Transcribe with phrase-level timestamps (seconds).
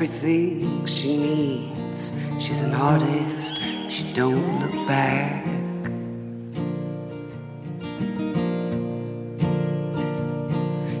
[0.00, 2.10] Everything she needs.
[2.38, 3.60] She's an artist,
[3.90, 5.44] she don't look back.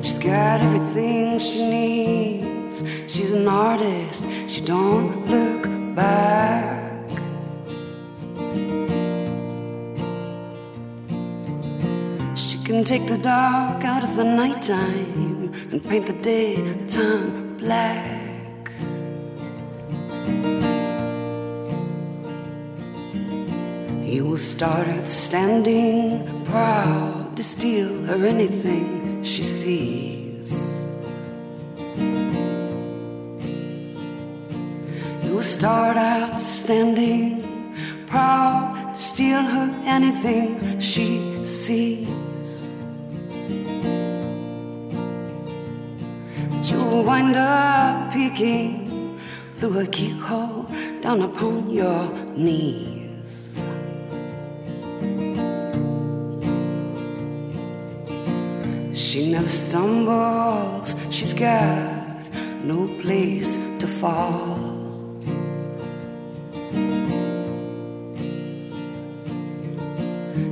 [0.04, 2.84] She's got everything she needs.
[3.06, 5.62] She's an artist, she don't look
[5.94, 7.08] back.
[12.36, 18.19] She can take the dark out of the nighttime and paint the daytime black.
[24.20, 30.84] You will start out standing proud to steal her anything she sees.
[35.24, 37.40] You start out standing
[38.08, 42.62] proud to steal her anything she sees.
[46.50, 49.18] But you'll wind up peeking
[49.54, 50.68] through a keyhole
[51.00, 52.99] down upon your knees.
[59.10, 64.56] She never stumbles, she's got no place to fall.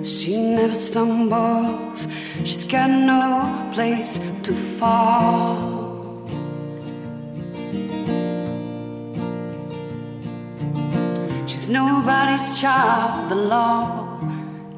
[0.03, 6.27] She never stumbles, she's got no place to fall.
[11.47, 14.19] She's nobody's child, the law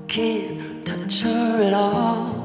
[0.07, 2.40] can't touch her at all.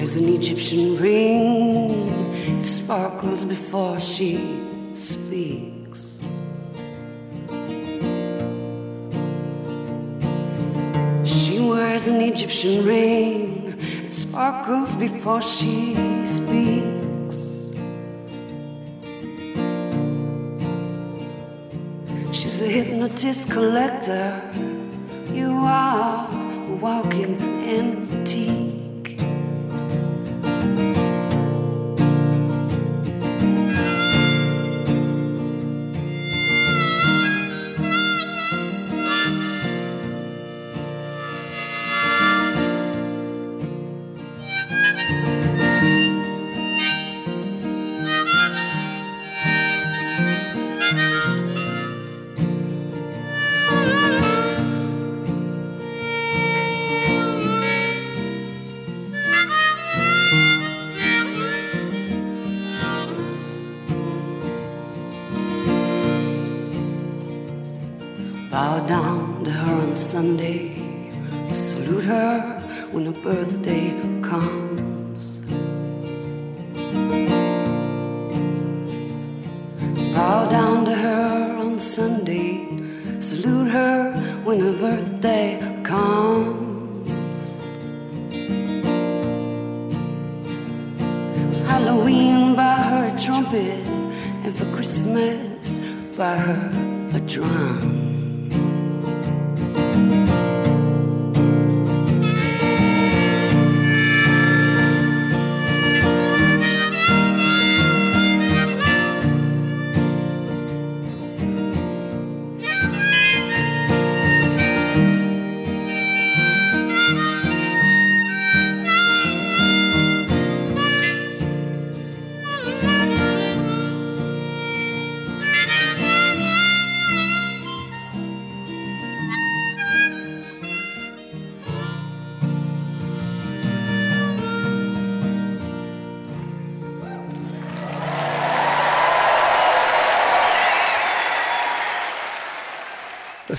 [0.00, 2.08] Wears an Egyptian ring,
[2.58, 4.32] it sparkles before she
[4.94, 6.18] speaks.
[11.24, 15.94] She wears an Egyptian ring, it sparkles before she
[16.24, 17.36] speaks.
[22.32, 24.40] She's a hypnotist collector,
[25.34, 26.26] you are
[26.80, 27.36] walking
[27.68, 28.59] antique.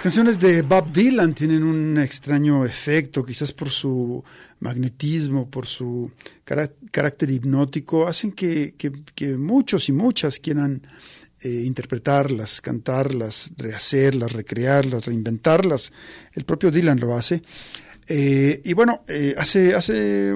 [0.02, 4.24] Canciones de Bob Dylan tienen un extraño efecto, quizás por su
[4.60, 6.10] magnetismo, por su
[6.44, 8.74] carácter hipnótico, hacen que,
[9.38, 10.82] muchos y muchas quieran
[11.40, 15.92] eh, interpretarlas, cantarlas, rehacerlas, recrearlas, reinventarlas.
[16.34, 17.44] El propio Dylan lo hace.
[18.08, 20.34] Eh, y bueno, eh, hace, hace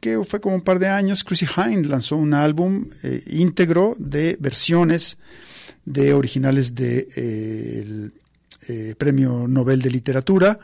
[0.00, 2.86] que fue como un par de años, Chrissy Hind lanzó un álbum
[3.26, 5.18] íntegro de versiones
[5.84, 8.12] de originales de
[8.70, 10.58] eh, premio Nobel de Literatura.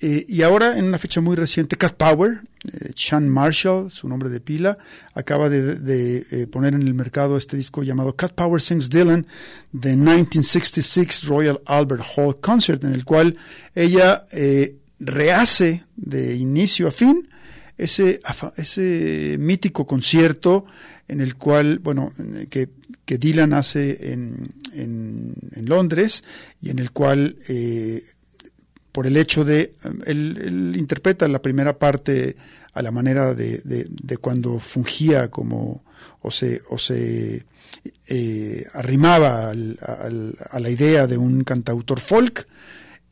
[0.00, 4.28] Eh, y ahora, en una fecha muy reciente, Cat Power, eh, Sean Marshall, su nombre
[4.28, 4.76] de pila,
[5.14, 9.26] acaba de, poner en el mercado este disco llamado Cat Power Sings Dylan,
[9.72, 13.38] de 1966 Royal Albert Hall Concert, en el cual
[13.74, 14.26] ella
[14.98, 17.28] rehace de inicio a fin
[17.78, 20.64] ese mítico concierto
[21.08, 22.12] en el cual, bueno,
[22.50, 22.68] que,
[23.04, 25.34] que Dylan hace en, en,
[25.66, 26.24] Londres
[26.60, 28.02] y en el cual, eh,
[28.92, 29.72] por el hecho de,
[30.06, 32.36] él, interpreta la primera parte
[32.72, 35.84] a la manera de, de, cuando fungía como,
[36.22, 37.44] o se, o se
[38.08, 42.46] eh, arrimaba a la idea de un cantautor folk,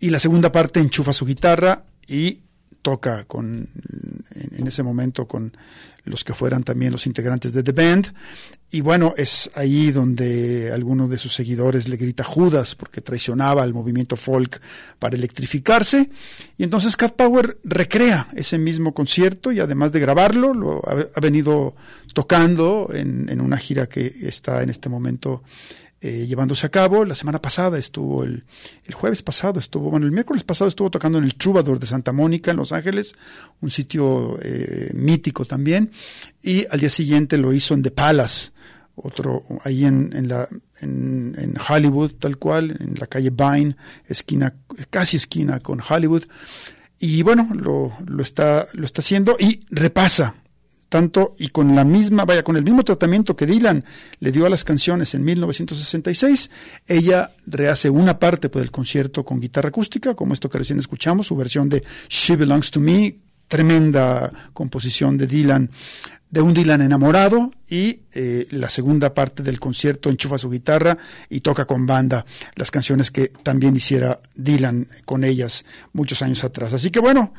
[0.00, 2.40] y la segunda parte enchufa su guitarra y
[2.82, 3.68] toca con,
[4.34, 5.56] en ese momento con
[6.04, 8.12] los que fueran también los integrantes de The Band.
[8.70, 13.72] Y bueno, es ahí donde alguno de sus seguidores le grita Judas porque traicionaba al
[13.72, 14.60] movimiento folk
[14.98, 16.10] para electrificarse.
[16.58, 21.74] Y entonces Cat Power recrea ese mismo concierto y además de grabarlo, lo ha, venido
[22.14, 25.42] tocando en, en, una gira que está en este momento
[26.04, 27.06] eh, llevándose a cabo.
[27.06, 28.44] La semana pasada estuvo, el,
[28.92, 32.50] jueves pasado estuvo, bueno, el miércoles pasado estuvo tocando en el Troubadour de Santa Mónica,
[32.50, 33.14] en Los Ángeles,
[33.62, 35.90] un sitio eh, mítico también.
[36.42, 38.50] Y al día siguiente lo hizo en The Palace,
[38.96, 40.46] otro ahí en, en, la,
[40.82, 43.74] en, en, Hollywood, tal cual, en la calle Vine,
[44.06, 44.54] esquina,
[44.90, 46.24] casi esquina con Hollywood.
[46.98, 50.34] Y bueno, lo, lo, está, lo está haciendo y repasa
[50.94, 53.84] tanto y con la misma, vaya, con el mismo tratamiento que Dylan
[54.20, 56.52] le dio a las canciones en 1966,
[56.86, 61.26] ella rehace una parte pues, del concierto con guitarra acústica, como esto que recién escuchamos,
[61.26, 63.16] su versión de She Belongs to Me,
[63.48, 65.68] tremenda composición de Dylan,
[66.30, 70.96] de un Dylan enamorado, y eh, la segunda parte del concierto enchufa su guitarra
[71.28, 72.24] y toca con banda
[72.54, 76.72] las canciones que también hiciera Dylan con ellas muchos años atrás.
[76.72, 77.34] Así que bueno,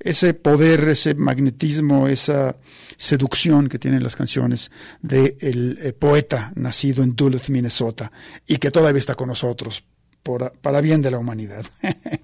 [0.00, 2.56] ese poder, ese magnetismo, esa
[2.96, 4.70] seducción que tienen las canciones
[5.02, 8.10] del de eh, poeta nacido en Duluth, Minnesota,
[8.46, 9.84] y que todavía está con nosotros
[10.22, 11.64] por, para bien de la humanidad.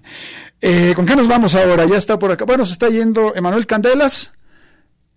[0.59, 1.85] Eh, ¿Con qué nos vamos ahora?
[1.85, 2.43] Ya está por acá.
[2.43, 4.33] Bueno, se está yendo Emanuel Candelas.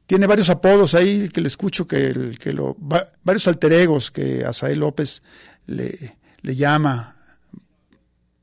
[0.05, 5.23] Tiene varios apodos ahí que le escucho, que, que lo, varios alteregos que Asael López
[5.65, 7.20] le, le llama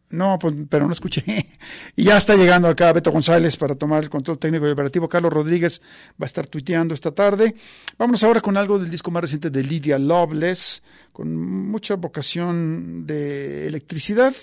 [0.10, 1.24] no, pues, pero no escuché.
[1.96, 5.10] y ya está llegando acá Beto González para tomar el control técnico y operativo.
[5.10, 5.82] Carlos Rodríguez
[6.12, 7.56] va a estar tuiteando esta tarde.
[7.98, 10.82] Vámonos ahora con algo del disco más reciente de Lydia Loveless,
[11.12, 14.34] con mucha vocación de electricidad.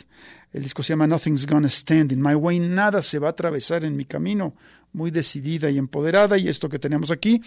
[0.52, 2.61] El disco se llama Nothing's Gonna Stand in My Way.
[2.61, 4.55] Nada se va a atravesar en mi camino.
[4.93, 6.37] Muy decidida y empoderada.
[6.38, 7.40] Y esto que tenemos aquí,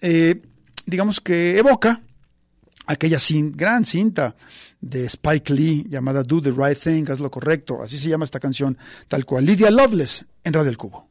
[0.00, 0.40] eh,
[0.86, 2.02] digamos que evoca
[2.88, 3.18] aquella
[3.52, 4.34] gran cinta
[4.80, 8.40] de Spike Lee llamada Do the Right Thing, haz lo correcto, así se llama esta
[8.40, 9.44] canción, tal cual.
[9.44, 11.07] Lydia Loveless en Radio El Cubo.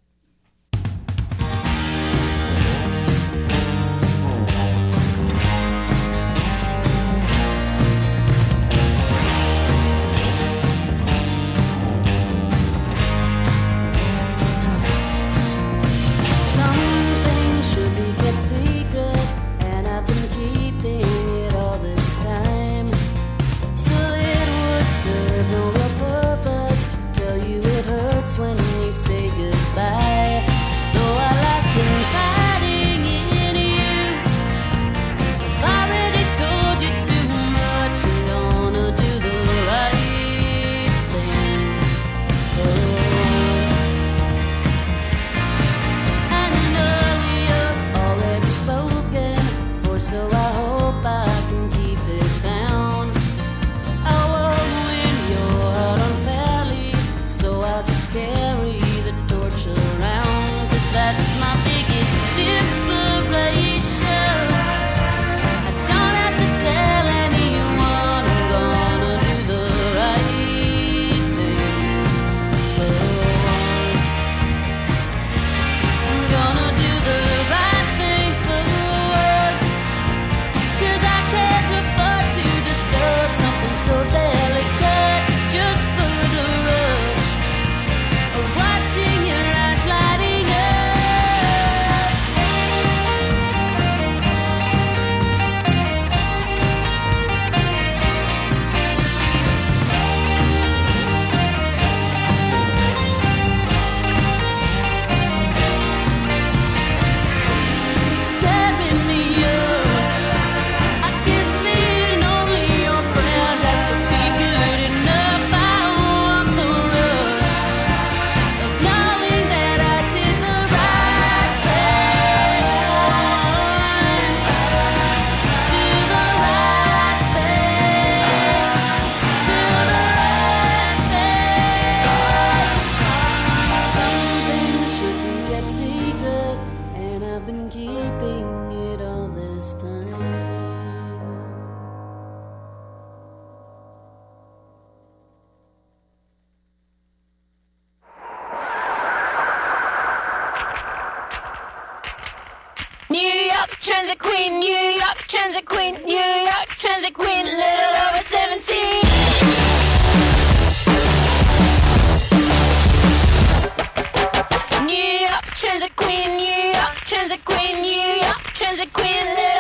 [168.54, 169.57] Transit Queen,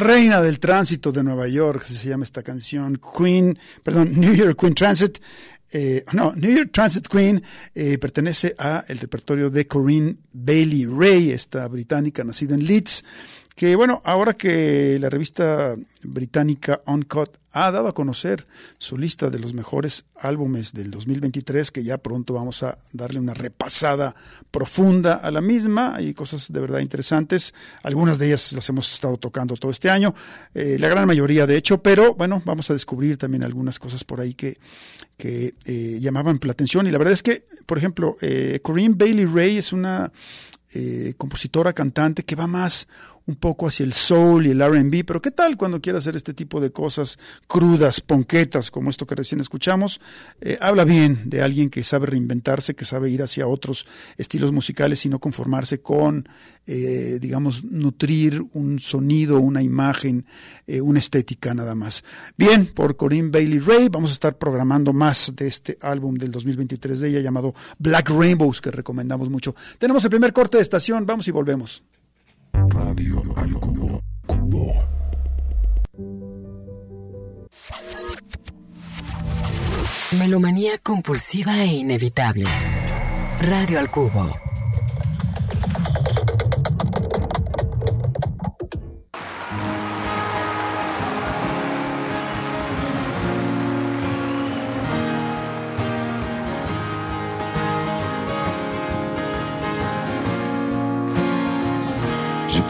[0.00, 4.58] Reina del tránsito de Nueva York, así se llama esta canción, Queen, perdón, New York
[4.58, 5.18] Queen Transit,
[5.70, 7.42] eh, no, New York Transit Queen
[7.74, 13.04] eh, pertenece a el repertorio de Corinne Bailey Ray, esta británica nacida en Leeds,
[13.58, 15.74] que bueno, ahora que la revista
[16.04, 18.46] británica Uncut ha dado a conocer
[18.78, 23.34] su lista de los mejores álbumes del 2023, que ya pronto vamos a darle una
[23.34, 24.14] repasada
[24.52, 25.96] profunda a la misma.
[25.96, 27.52] Hay cosas de verdad interesantes.
[27.82, 30.14] Algunas de ellas las hemos estado tocando todo este año,
[30.54, 34.20] eh, la gran mayoría de hecho, pero bueno, vamos a descubrir también algunas cosas por
[34.20, 34.56] ahí que,
[35.16, 36.86] que eh, llamaban la atención.
[36.86, 40.12] Y la verdad es que, por ejemplo, eh, Corinne Bailey Ray es una
[40.74, 42.88] eh, compositora, cantante que va más
[43.28, 46.32] un poco hacia el soul y el RB, pero ¿qué tal cuando quiere hacer este
[46.32, 50.00] tipo de cosas crudas, ponquetas, como esto que recién escuchamos?
[50.40, 55.04] Eh, habla bien de alguien que sabe reinventarse, que sabe ir hacia otros estilos musicales
[55.04, 56.26] y no conformarse con,
[56.70, 60.26] eh, digamos, nutrir un sonido, una imagen,
[60.66, 62.04] eh, una estética nada más.
[62.36, 67.00] Bien, por Corinne Bailey Ray, vamos a estar programando más de este álbum del 2023
[67.00, 69.54] de ella llamado Black Rainbows, que recomendamos mucho.
[69.78, 71.82] Tenemos el primer corte de estación, vamos y volvemos.
[72.52, 74.02] Radio al cubo.
[74.26, 74.70] Cubo.
[80.18, 82.44] Melomanía compulsiva e inevitable.
[83.40, 84.47] Radio al cubo.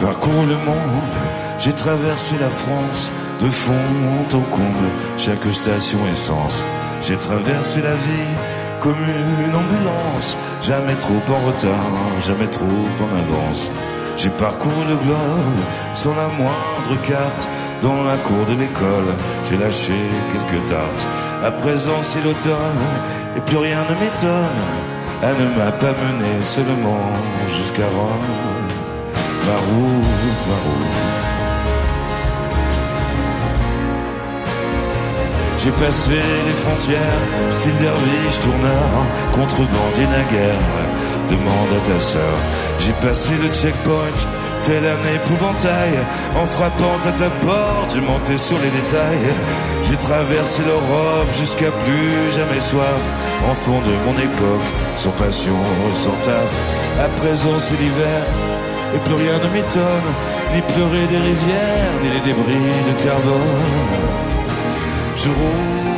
[0.09, 1.13] J'ai parcouru le monde,
[1.59, 3.11] j'ai traversé la France
[3.41, 3.73] de fond
[4.33, 6.63] en comble, chaque station essence.
[7.03, 8.33] J'ai traversé la vie
[8.79, 11.93] comme une ambulance, jamais trop en retard,
[12.25, 13.69] jamais trop en avance.
[14.17, 15.59] J'ai parcouru le globe
[15.93, 17.47] sans la moindre carte,
[17.83, 19.13] dans la cour de l'école,
[19.47, 19.93] j'ai lâché
[20.31, 21.05] quelques tartes.
[21.43, 22.87] À présent c'est l'automne,
[23.37, 24.63] et plus rien ne m'étonne,
[25.21, 27.11] elle ne m'a pas mené seulement
[27.55, 28.58] jusqu'à Rome.
[29.49, 31.19] Ma route, ma route.
[35.57, 36.11] J'ai passé
[36.47, 38.91] les frontières, style derviche tourneur,
[39.33, 40.67] contrebandier naguère,
[41.31, 42.37] demande à ta sœur.
[42.77, 44.19] J'ai passé le checkpoint,
[44.61, 45.97] tel un épouvantail,
[46.39, 49.33] en frappant à ta porte, j'ai monté sur les détails.
[49.83, 53.03] J'ai traversé l'Europe jusqu'à plus jamais soif,
[53.49, 55.57] enfant de mon époque, sans passion,
[55.95, 56.51] sans taf.
[57.03, 58.21] À présent c'est l'hiver,
[58.95, 60.09] et plus rien ne m'étonne,
[60.53, 64.19] ni pleurer des rivières, ni les débris de carbone.
[65.17, 65.89] Je roule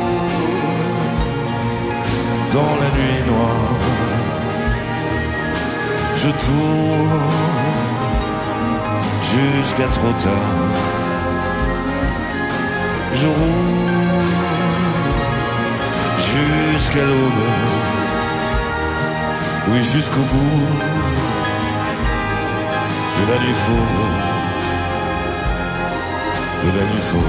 [2.52, 3.78] dans la nuit noire,
[6.16, 7.30] je tourne
[9.32, 10.82] jusqu'à trop tard.
[13.14, 13.92] Je roule
[16.32, 17.48] jusqu'à l'aube,
[19.70, 21.11] oui jusqu'au bout
[23.22, 24.12] de la nuit fauve,
[26.64, 27.20] de la nuit fauve.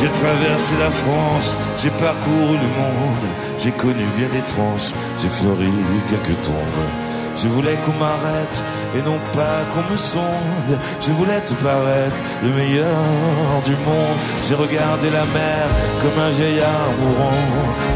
[0.00, 3.26] J'ai traversé la France, j'ai parcouru le monde,
[3.58, 4.76] j'ai connu bien des trans,
[5.20, 5.72] j'ai fleuri
[6.10, 7.03] quelques tombes.
[7.36, 8.62] Je voulais qu'on m'arrête
[8.96, 10.78] et non pas qu'on me sonde.
[11.00, 14.18] Je voulais te paraître le meilleur du monde.
[14.46, 15.64] J'ai regardé la mer
[16.00, 17.42] comme un vieillard mourant,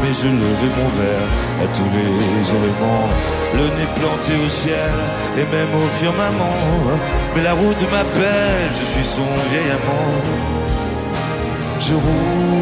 [0.01, 1.31] mais je levais mon verre
[1.63, 3.09] à tous les éléments.
[3.55, 4.95] Le nez planté au ciel
[5.37, 6.59] et même au firmament.
[7.35, 10.49] Mais la route m'appelle, je suis son vieil amant.
[11.79, 12.59] Je roule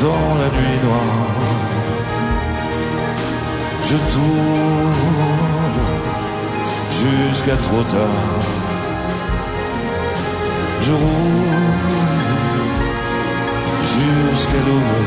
[0.00, 1.37] dans la nuit noire.
[3.90, 4.92] Je tourne
[7.00, 8.42] jusqu'à trop tard.
[10.82, 11.38] Je roule
[13.98, 14.98] jusqu'à l'aube,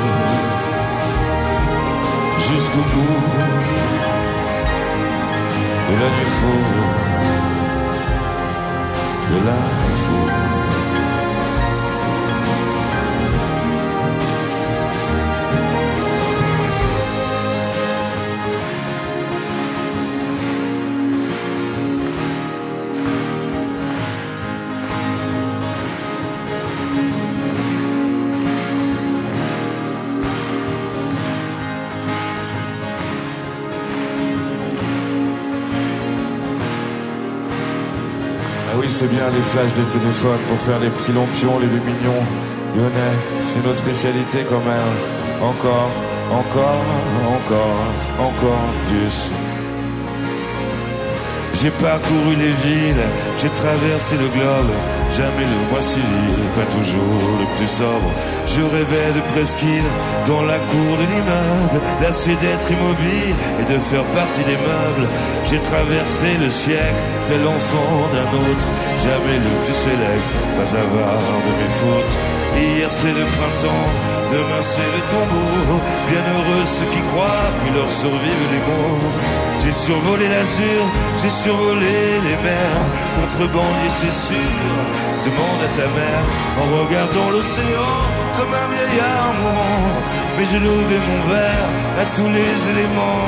[2.49, 3.21] jusqu'au bout
[5.87, 6.81] de la nuit fauve,
[9.31, 9.90] de la
[39.01, 42.23] c'est bien les flashs de téléphone pour faire les petits lampions, les lumignons.
[42.75, 44.93] Lyonnais, c'est notre spécialité quand même.
[45.41, 45.89] Encore,
[46.29, 46.85] encore,
[47.25, 49.31] encore, encore plus.
[51.61, 53.05] J'ai parcouru les villes,
[53.39, 54.73] j'ai traversé le globe,
[55.15, 58.09] jamais le mois civil, pas toujours le plus sobre.
[58.47, 59.89] Je rêvais de presqu'île
[60.25, 65.07] dans la cour de l'immeuble, lassé d'être immobile et de faire partie des meubles.
[65.45, 68.67] J'ai traversé le siècle, tel enfant d'un autre,
[69.05, 72.17] jamais le plus sélect, pas avare de mes fautes.
[72.57, 73.87] Hier c'est le printemps,
[74.31, 75.79] demain c'est le tombeau.
[76.09, 79.11] Bienheureux ceux qui croient, puis leur survivent les mots.
[79.61, 80.81] J'ai survolé l'azur,
[81.21, 82.85] j'ai survolé les mers.
[83.17, 84.55] Contrebandier c'est sûr,
[85.25, 86.23] demande à ta mère
[86.61, 87.93] en regardant l'océan
[88.37, 90.01] comme un vieillard mourant.
[90.37, 91.69] Mais je levais mon verre
[92.01, 93.27] à tous les éléments.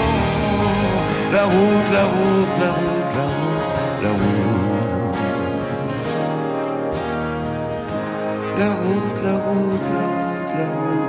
[0.00, 0.96] Oh,
[1.32, 3.03] la route, la route, la route,
[8.56, 11.03] La route, la route, la route, la route,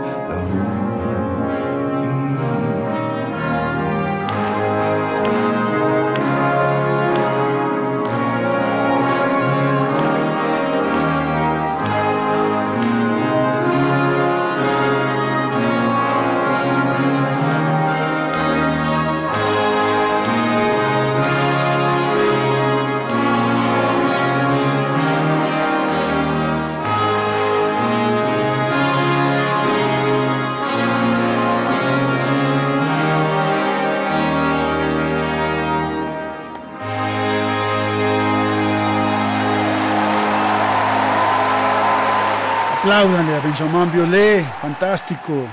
[42.96, 45.46] Apláudanle a Benjamin Biolay, fantástico.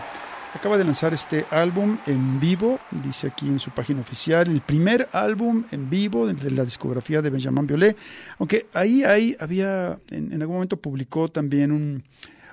[0.54, 5.08] Acaba de lanzar este álbum en vivo, dice aquí en su página oficial, el primer
[5.10, 7.96] álbum en vivo de la discografía de Benjamin Biolay.
[8.38, 12.04] Aunque ahí, ahí había, en, algún momento publicó también un,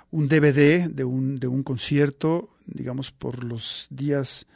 [0.09, 4.47] un DVD de un, de un concierto, digamos, por los días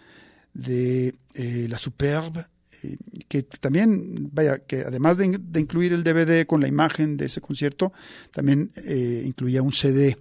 [0.56, 2.48] de eh, la Superbe,
[2.82, 2.98] eh,
[3.34, 7.92] que también, vaya, que además de, incluir el DVD con la imagen de ese concierto,
[8.30, 10.20] también eh, incluía un CD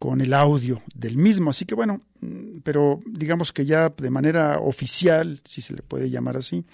[0.00, 1.50] con el audio del mismo.
[1.50, 6.10] Así que bueno, mm, pero digamos que ya de manera oficial, si se le puede
[6.10, 6.64] llamar así,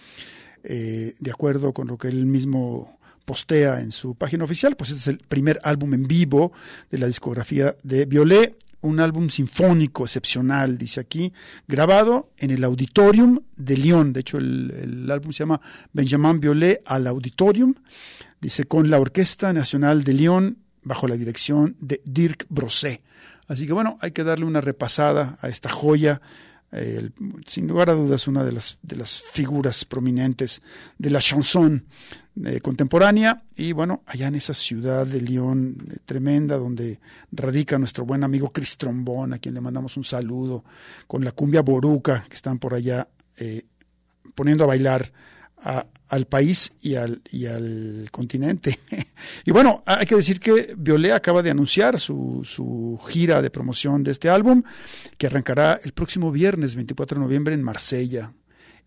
[0.64, 5.00] eh, de acuerdo con lo que él mismo postea en su página oficial, pues este
[5.00, 6.52] es el primer álbum en vivo
[6.90, 8.56] de la discografía de Violet,
[8.86, 11.32] un álbum sinfónico excepcional, dice aquí,
[11.66, 14.12] grabado en el Auditorium de Lyon.
[14.12, 15.60] De hecho, el, el álbum se llama
[15.92, 17.74] Benjamin Violet al Auditorium,
[18.40, 23.02] dice, con la Orquesta Nacional de Lyon bajo la dirección de Dirk Brosset.
[23.48, 26.20] Así que bueno, hay que darle una repasada a esta joya.
[26.72, 27.10] Eh,
[27.46, 30.62] sin lugar a dudas, una de las, de las figuras prominentes
[30.98, 31.86] de la chanson
[32.44, 33.44] eh, contemporánea.
[33.56, 37.00] Y bueno, allá en esa ciudad de Lyon eh, tremenda, donde
[37.30, 40.64] radica nuestro buen amigo Chris Trombón, a quien le mandamos un saludo,
[41.06, 43.08] con la cumbia boruca, que están por allá
[44.34, 45.12] poniendo a bailar
[45.58, 48.78] al país y al, y al continente.
[49.44, 54.02] y bueno, hay que decir que Violet acaba de anunciar su, su, gira de promoción
[54.02, 54.62] de este álbum,
[55.18, 58.32] que arrancará el próximo viernes 24 de noviembre en Marsella.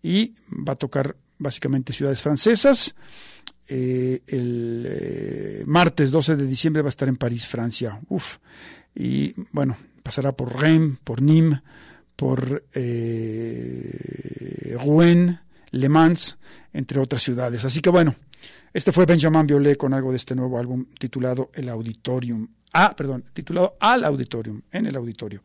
[0.02, 2.94] Y va a tocar básicamente ciudades francesas.
[3.68, 8.00] Eh, el eh, martes 12 de diciembre va a estar en París, Francia.
[8.08, 8.38] Uf.
[8.94, 11.60] Y bueno, pasará por Rennes, por Nîmes,
[12.16, 15.38] por eh, Rouen,
[15.70, 16.38] Le Mans,
[16.72, 17.64] entre otras ciudades.
[17.64, 18.14] Así que bueno,
[18.72, 22.48] este fue Benjamin Violet con algo de este nuevo álbum titulado El Auditorium.
[22.72, 25.40] Ah, perdón, titulado Al Auditorium, en el auditorio.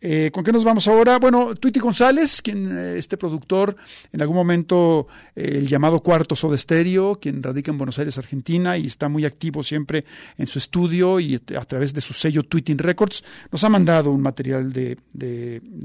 [0.00, 1.18] Eh, ¿Con qué nos vamos ahora?
[1.18, 3.76] Bueno, Twitty González, quien eh, este productor,
[4.10, 8.78] en algún momento eh, el llamado Cuarto Soda Stereo, quien radica en Buenos Aires, Argentina,
[8.78, 10.06] y está muy activo siempre
[10.38, 14.22] en su estudio y a través de su sello Tweeting Records, nos ha mandado un
[14.22, 14.96] material de,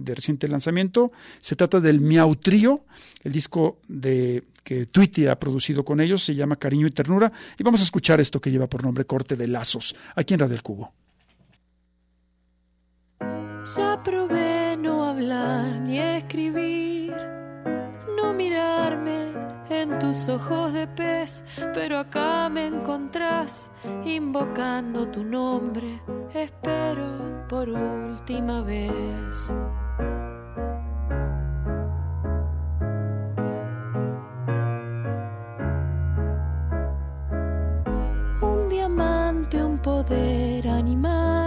[0.06, 1.12] reciente lanzamiento.
[1.40, 2.86] Se trata del Miau Trío,
[3.24, 7.64] el disco de que Tweety ha producido con ellos, se llama Cariño y Ternura, y
[7.64, 10.64] vamos a escuchar esto que lleva por nombre Corte de Lazos, aquí en Radio El
[10.64, 10.85] Cubo.
[13.73, 17.15] Ya probé no hablar ni escribir,
[18.15, 19.32] no mirarme
[19.69, 23.71] en tus ojos de pez, pero acá me encontrás
[24.06, 25.99] invocando tu nombre,
[26.32, 29.51] espero por última vez.
[38.41, 41.45] Un diamante, un poder animal,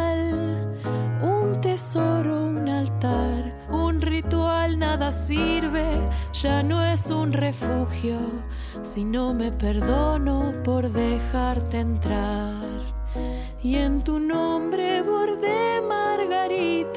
[1.88, 5.86] tesoro, un altar, un ritual, nada sirve,
[6.34, 8.18] ya no es un refugio,
[8.82, 12.62] si no me perdono por dejarte entrar.
[13.62, 16.94] Y en tu nombre bordé margaritas,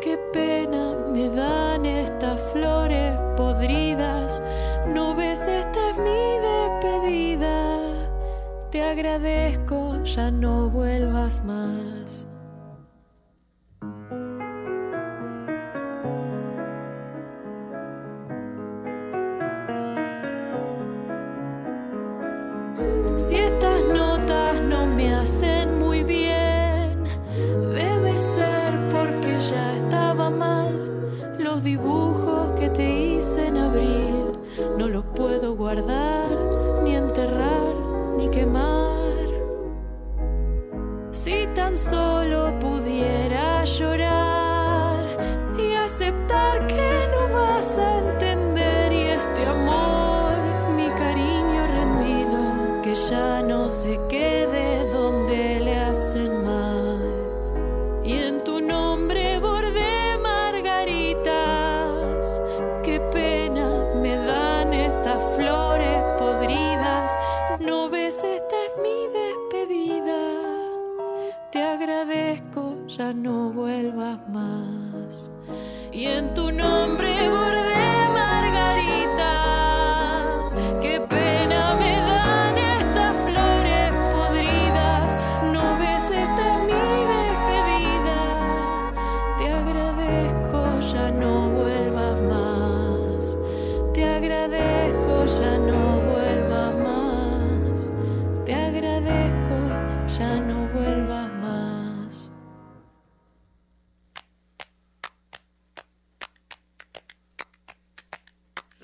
[0.00, 4.40] qué pena me dan estas flores podridas,
[4.86, 7.80] no ves, esta es mi despedida.
[8.70, 12.01] Te agradezco, ya no vuelvas más.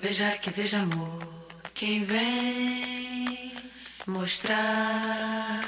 [0.09, 1.19] Veja que veja amor,
[1.75, 3.53] quem vem
[4.07, 5.61] mostrar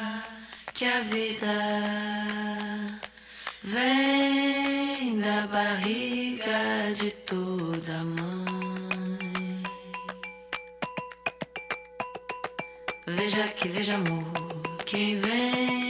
[0.74, 1.58] que a vida
[3.62, 9.62] vem da barriga de toda mãe.
[13.06, 14.26] Veja que veja amor,
[14.88, 15.81] quem vem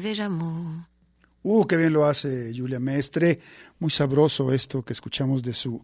[0.00, 0.78] que.
[1.42, 3.38] Uh, qué bien lo hace Julia Mestre.
[3.78, 5.82] Muy sabroso esto que escuchamos de su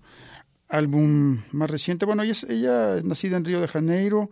[0.69, 2.07] álbum más reciente.
[2.07, 4.31] Bueno, ella es, ella es nacida en Río de Janeiro,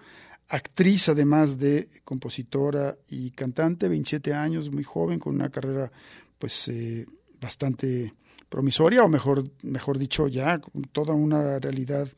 [0.49, 5.91] actriz además de compositora y cantante, 27 años, muy joven, con una carrera
[6.39, 7.07] pues eh,
[7.41, 8.13] bastante
[8.49, 12.09] promisoria, o mejor, mejor dicho, ya con toda una realidad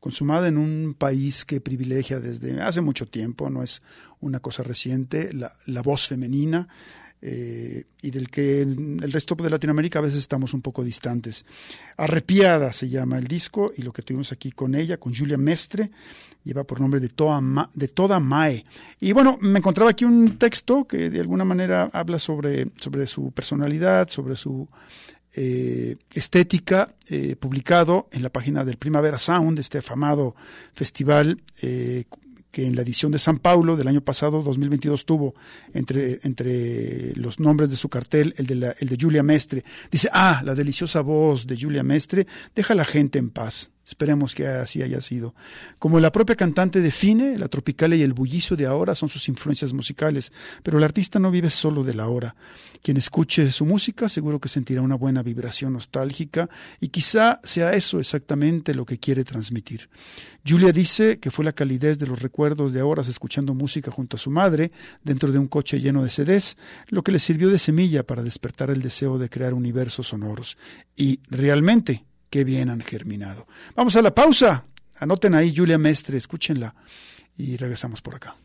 [0.00, 3.80] consumada en un país que privilegia desde hace mucho tiempo, no es
[4.20, 6.68] una cosa reciente, la, la voz femenina
[7.22, 11.46] eh, y del que el resto de Latinoamérica a veces estamos un poco distantes.
[11.96, 15.90] Arrepiada se llama el disco y lo que tuvimos aquí con ella, con Julia Mestre,
[16.44, 18.62] lleva por nombre de Toda, de Toda Mae.
[19.00, 23.32] Y bueno, me encontraba aquí un texto que de alguna manera habla sobre, sobre su
[23.32, 24.68] personalidad, sobre su
[25.36, 30.34] eh, estética, eh, publicado en la página del Primavera Sound, este afamado
[30.74, 32.04] festival eh,
[32.50, 35.34] que en la edición de San Paulo del año pasado, 2022, tuvo
[35.74, 39.62] entre, entre los nombres de su cartel el de, la- el de Julia Mestre.
[39.90, 43.70] Dice, ah, la deliciosa voz de Julia Mestre deja a la gente en paz.
[43.86, 45.32] Esperemos que así haya sido.
[45.78, 49.72] Como la propia cantante define, la tropical y el bullicio de ahora son sus influencias
[49.72, 50.32] musicales,
[50.64, 52.34] pero el artista no vive solo de la hora.
[52.82, 58.00] Quien escuche su música seguro que sentirá una buena vibración nostálgica y quizá sea eso
[58.00, 59.88] exactamente lo que quiere transmitir.
[60.44, 64.20] Julia dice que fue la calidez de los recuerdos de horas escuchando música junto a
[64.20, 64.72] su madre
[65.04, 66.56] dentro de un coche lleno de CDs,
[66.88, 70.56] lo que le sirvió de semilla para despertar el deseo de crear universos sonoros.
[70.96, 72.04] Y realmente,
[72.44, 73.46] bien han germinado.
[73.74, 74.64] Vamos a la pausa.
[74.98, 76.74] Anoten ahí Julia Mestre, escúchenla
[77.36, 78.36] y regresamos por acá.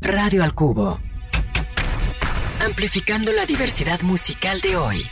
[0.00, 0.98] Radio al Cubo.
[2.60, 5.04] Amplificando la diversidad musical de hoy.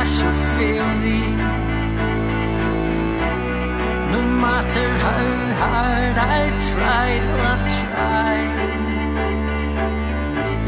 [0.00, 1.32] I shall feel thee.
[4.14, 5.26] No matter how
[5.62, 8.58] hard I tried, well, I've tried.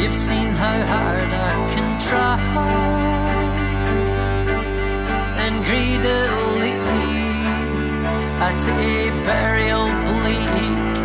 [0.01, 2.37] You've seen how hard I can try.
[5.45, 6.77] And greedily
[8.49, 8.85] at a
[9.25, 10.97] burial bleak,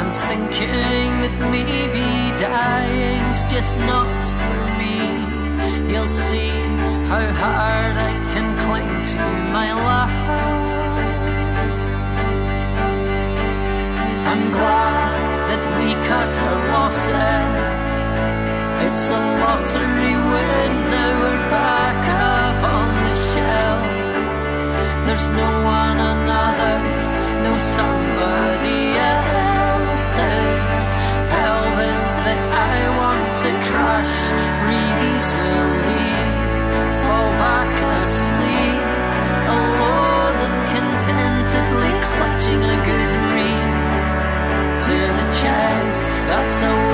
[0.00, 2.06] I'm thinking that maybe
[2.42, 4.96] dying's just not for me.
[5.92, 6.65] You'll see
[7.08, 9.22] how hard I can cling to
[9.56, 10.26] my life.
[14.30, 17.96] I'm glad that we cut our losses.
[18.86, 22.02] It's a lottery win, now we're back
[22.34, 23.86] up on the shelf.
[25.06, 27.10] There's no one another's,
[27.46, 28.82] no somebody
[29.14, 30.86] else's
[31.30, 32.40] pelvis that
[32.70, 34.16] I want to crush,
[34.60, 35.95] breathe easily.
[46.62, 46.85] A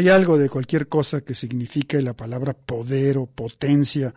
[0.00, 4.14] Hay algo de cualquier cosa que signifique la palabra poder o potencia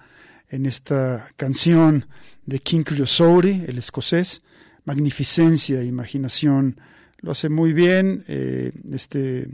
[0.47, 2.07] en esta canción
[2.45, 4.39] de King Creosote, el escocés.
[4.86, 6.79] Magnificencia, imaginación.
[7.19, 9.49] Lo hace muy bien eh, este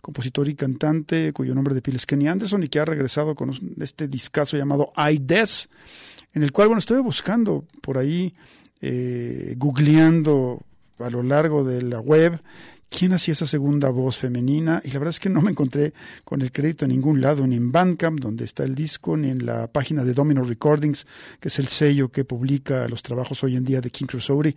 [0.00, 3.52] compositor y cantante cuyo nombre de pila es Kenny Anderson y que ha regresado con
[3.80, 5.68] este discazo llamado I Des,
[6.34, 8.34] en el cual, bueno, estuve buscando por ahí,
[8.80, 10.60] eh, googleando
[10.98, 12.40] a lo largo de la web
[12.90, 15.92] quién hacía esa segunda voz femenina y la verdad es que no me encontré
[16.24, 19.44] con el crédito en ningún lado, ni en Bandcamp, donde está el disco, ni en
[19.44, 21.04] la página de Domino Recordings,
[21.38, 24.56] que es el sello que publica los trabajos hoy en día de King Crossory,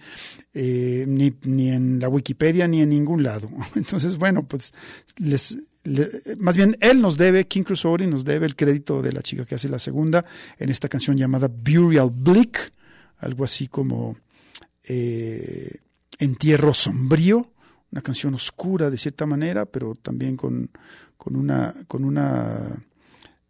[0.54, 1.34] eh, ni,
[1.70, 3.50] en la Wikipedia, ni en ningún lado.
[3.76, 4.72] Entonces, bueno, pues
[5.18, 9.22] les, le- más bien él nos debe, King Crossory nos debe el crédito de la
[9.22, 10.26] chica que hace la segunda
[10.58, 12.72] en esta canción llamada Burial Bleak,
[13.18, 14.18] algo así como
[14.86, 15.78] eh,
[16.18, 17.51] Entierro Sombrío,
[17.92, 20.70] una canción oscura de cierta manera, pero también con,
[21.18, 22.84] con una, con una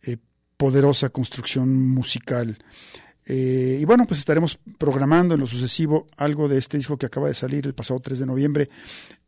[0.03, 0.17] eh,
[0.57, 2.57] poderosa construcción musical.
[3.25, 7.27] Eh, y bueno, pues estaremos programando en lo sucesivo algo de este disco que acaba
[7.27, 8.69] de salir el pasado 3 de noviembre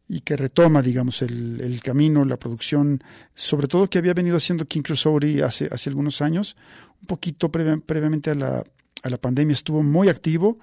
[0.08, 3.02] y que retoma, digamos, el, el camino, la producción,
[3.36, 6.58] sobre todo que había venido haciendo King Crossory hace, hace algunos años,
[7.02, 8.64] un poquito previa- previamente a la,
[9.04, 10.58] a la pandemia estuvo muy activo,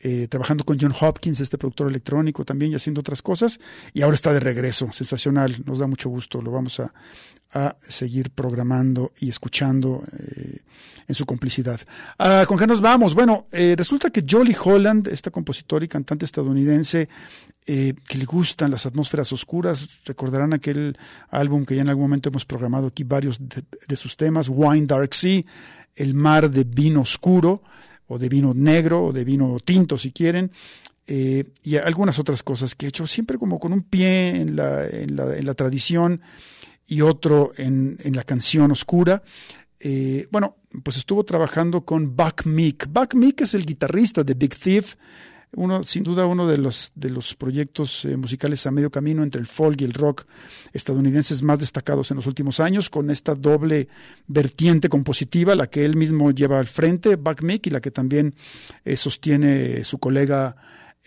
[0.00, 3.58] eh, trabajando con John Hopkins, este productor electrónico también, y haciendo otras cosas,
[3.94, 6.92] y ahora está de regreso, sensacional, nos da mucho gusto, lo vamos a,
[7.52, 10.58] a seguir programando y escuchando eh,
[11.08, 11.80] en su complicidad.
[12.18, 13.14] Ah, ¿Con qué nos vamos?
[13.14, 17.08] Bueno, eh, resulta que Jolly Holland, esta compositora y cantante estadounidense,
[17.66, 20.96] eh, que le gustan las atmósferas oscuras, recordarán aquel
[21.30, 24.86] álbum que ya en algún momento hemos programado aquí varios de, de sus temas, Wine
[24.86, 25.42] Dark Sea,
[25.96, 27.62] el mar de vino oscuro,
[28.06, 30.52] o de vino negro, o de vino tinto si quieren,
[31.06, 34.86] eh, y algunas otras cosas que he hecho siempre como con un pie en la,
[34.86, 36.20] en la, en la tradición
[36.86, 39.22] y otro en, en la canción oscura.
[39.80, 42.88] Eh, bueno, pues estuvo trabajando con Buck Meek.
[42.88, 44.94] Buck Meek es el guitarrista de Big Thief,
[45.56, 49.40] uno, sin duda uno de los, de los proyectos eh, musicales a medio camino entre
[49.40, 50.24] el folk y el rock
[50.72, 53.88] estadounidenses más destacados en los últimos años, con esta doble
[54.28, 58.34] vertiente compositiva, la que él mismo lleva al frente, Buck Meek, y la que también
[58.84, 60.56] eh, sostiene su colega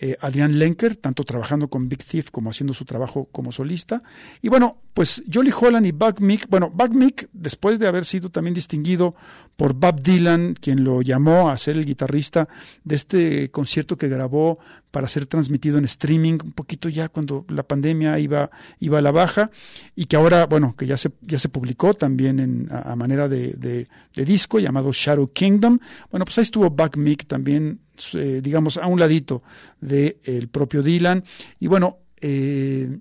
[0.01, 4.01] eh, Adrián Lenker, tanto trabajando con Big Thief como haciendo su trabajo como solista.
[4.41, 8.29] Y bueno, pues Jolly Holland y Buck Meek, bueno, Buck Meek, después de haber sido
[8.29, 9.13] también distinguido
[9.57, 12.47] por Bob Dylan, quien lo llamó a ser el guitarrista
[12.85, 14.57] de este concierto que grabó
[14.91, 19.11] para ser transmitido en streaming, un poquito ya cuando la pandemia iba, iba a la
[19.11, 19.51] baja,
[19.95, 23.87] y que ahora, bueno, que ya se, ya se publicó también a, manera de, de,
[24.15, 25.79] de disco llamado Shadow Kingdom.
[26.11, 27.79] Bueno, pues ahí estuvo Buck Meek también
[28.13, 29.41] eh, digamos, a un ladito
[29.81, 31.23] del el propio Dylan.
[31.59, 32.97] Y bueno, eh,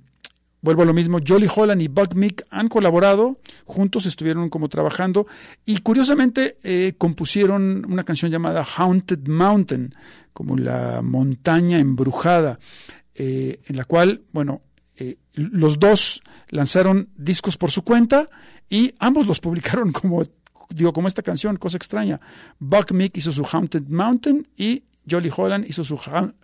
[0.60, 5.26] vuelvo a lo mismo, Jolly Holland y Buck Meek han colaborado, juntos estuvieron como trabajando
[5.64, 9.94] y curiosamente eh, compusieron una canción llamada Haunted Mountain,
[10.38, 12.60] como la montaña embrujada,
[13.16, 14.62] eh, en la cual, bueno,
[14.94, 16.20] eh, los dos
[16.50, 18.28] lanzaron discos por su cuenta
[18.70, 20.22] y ambos los publicaron como
[20.68, 22.20] digo, como esta canción, cosa extraña.
[22.60, 25.98] Buck Meek hizo su Haunted Mountain y Jolly Holland hizo su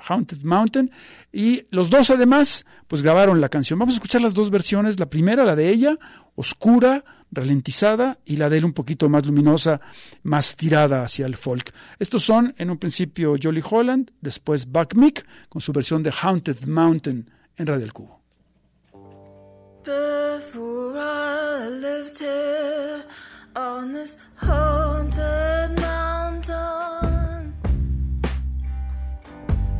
[0.09, 0.91] Haunted Mountain
[1.33, 3.79] y los dos además pues grabaron la canción.
[3.79, 5.95] Vamos a escuchar las dos versiones, la primera, la de ella,
[6.35, 9.81] oscura, ralentizada y la de él un poquito más luminosa,
[10.23, 11.73] más tirada hacia el folk.
[11.99, 16.67] Estos son en un principio Jolly Holland, después Buck Meek con su versión de Haunted
[16.67, 18.21] Mountain en Radio El Cubo.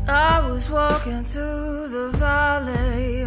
[0.07, 3.25] I was walking through the valley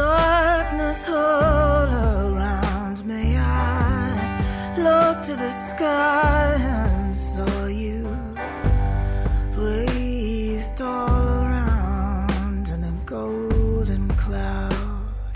[0.00, 1.90] Darkness all
[2.24, 3.36] around me.
[3.36, 8.06] I looked to the sky and saw you
[9.54, 15.34] wreathed all around in a golden cloud.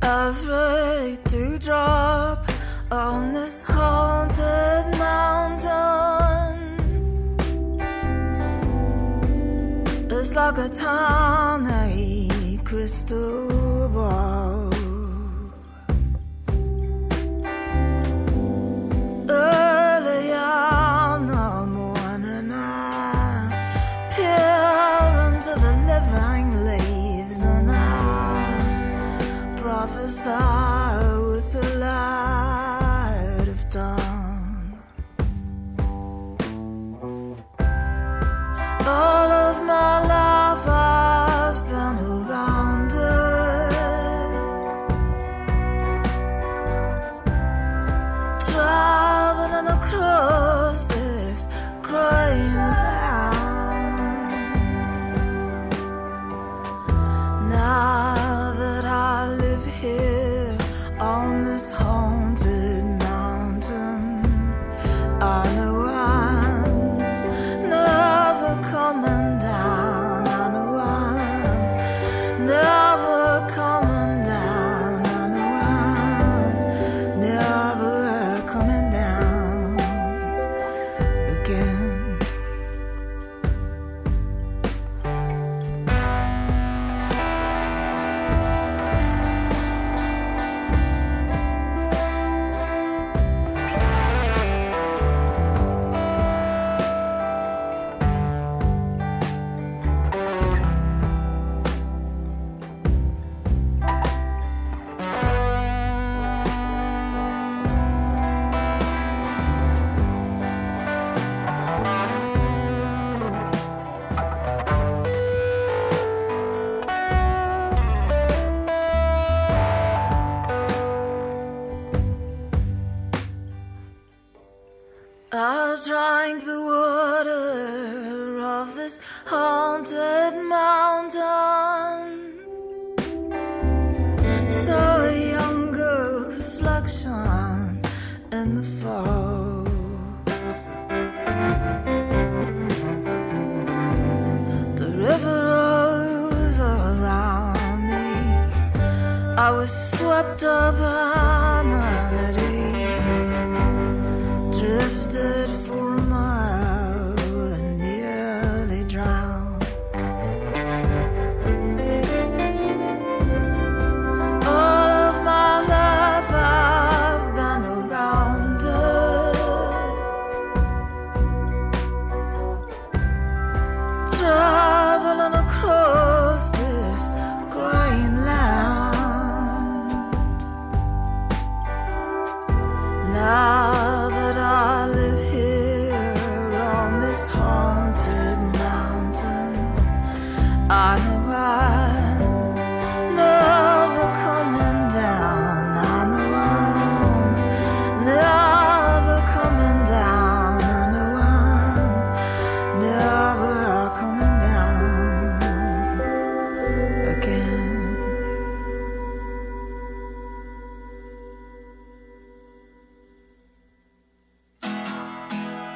[0.00, 2.50] Afraid to drop
[2.90, 4.97] on this haunted
[10.34, 12.28] like a tiny
[12.64, 13.67] crystal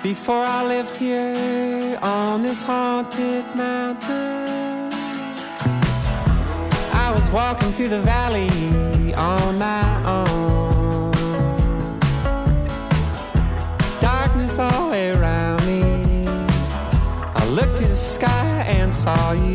[0.03, 4.91] Before I lived here on this haunted mountain,
[6.93, 11.13] I was walking through the valley on my own.
[14.01, 16.27] Darkness all around me.
[17.37, 19.52] I looked to the sky and saw you.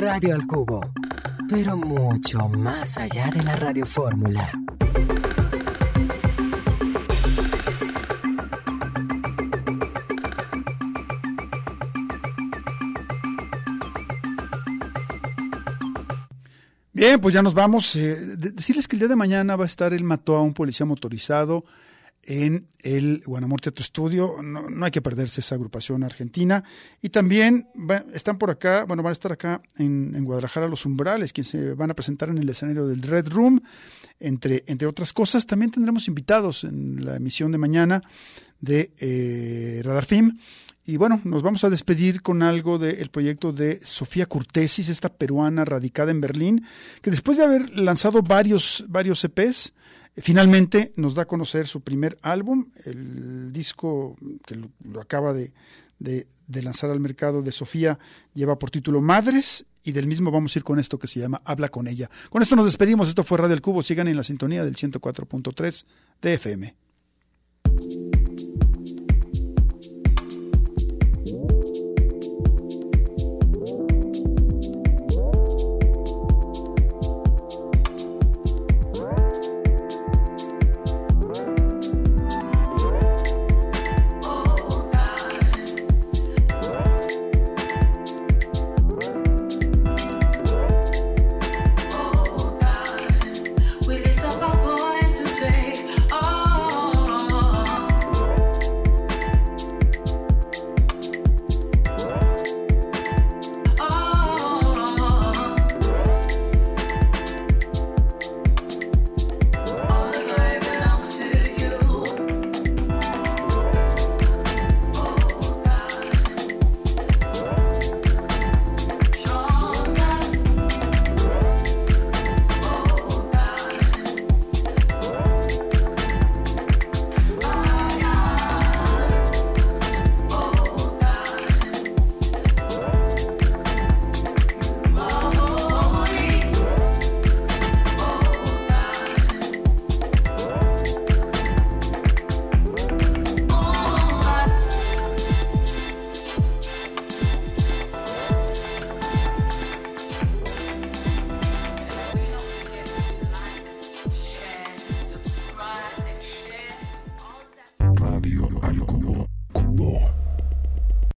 [0.00, 0.80] Radio al Cubo,
[1.48, 4.50] pero mucho más allá de la radiofórmula.
[16.92, 17.94] Bien, pues ya nos vamos.
[17.96, 20.52] Eh, de- decirles que el día de mañana va a estar el mató a un
[20.54, 21.62] policía motorizado
[22.30, 24.36] en el Guanamor Teatro Estudio.
[24.40, 26.62] No, hay que perderse esa agrupación argentina.
[27.02, 27.66] Y también
[28.14, 31.74] están por acá, bueno, van a estar acá en, en Guadalajara los Umbrales, quienes se
[31.74, 33.60] van a presentar en el escenario del Red Room,
[34.20, 35.44] entre, entre otras cosas.
[35.44, 38.00] También tendremos invitados en la emisión de mañana
[38.60, 40.38] de eh, Radar Film.
[40.86, 45.64] Y bueno, nos vamos a despedir con algo del proyecto de Sofía Curtesis, esta peruana
[45.64, 46.64] radicada en Berlín,
[47.02, 49.72] que después de haber lanzado varios, varios EPs,
[50.16, 55.52] finalmente nos da a conocer su primer álbum, el disco que lo, acaba de,
[56.48, 57.98] lanzar al mercado de Sofía
[58.34, 61.40] lleva por título Madres y del mismo vamos a ir con esto que se llama
[61.44, 62.10] Habla con ella.
[62.28, 65.84] Con esto nos despedimos, esto fue Radio El Cubo, sigan en la sintonía del 104.3
[66.20, 66.74] de FM.